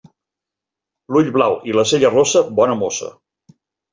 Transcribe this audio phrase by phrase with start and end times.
[1.15, 3.13] L'ull blau i la cella rossa, bona mossa.